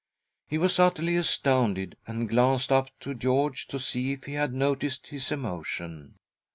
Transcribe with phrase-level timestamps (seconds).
[0.47, 5.05] He was utterly astounded, and glanced up to George to see if he had noticed
[5.09, 6.15] his emotion.